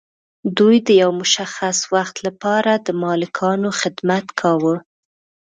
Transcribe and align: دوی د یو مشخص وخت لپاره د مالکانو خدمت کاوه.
دوی 0.57 0.75
د 0.87 0.89
یو 1.01 1.11
مشخص 1.21 1.77
وخت 1.95 2.15
لپاره 2.27 2.71
د 2.85 2.87
مالکانو 3.03 3.69
خدمت 3.81 4.25
کاوه. 4.39 4.75